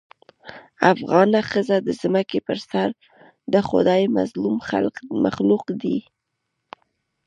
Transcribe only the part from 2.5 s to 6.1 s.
سر دخدای مظلوم مخلوق دې